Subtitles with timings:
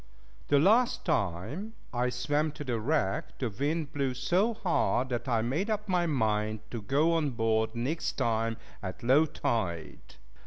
[0.47, 5.43] The last time I swam to the wreck, the wind blew so hard, that I
[5.43, 10.15] made up my mind to go on board next time at low tide.